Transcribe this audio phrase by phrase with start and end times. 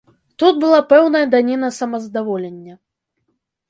[0.43, 2.73] Тут была пэўная даніна самаздаволення.